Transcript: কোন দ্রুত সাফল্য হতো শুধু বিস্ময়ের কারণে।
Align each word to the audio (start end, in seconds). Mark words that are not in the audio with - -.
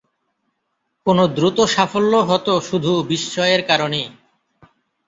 কোন 1.05 1.17
দ্রুত 1.35 1.57
সাফল্য 1.73 2.13
হতো 2.29 2.53
শুধু 2.61 2.91
বিস্ময়ের 3.09 3.61
কারণে। 3.67 4.01